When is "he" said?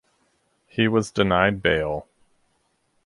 0.65-0.87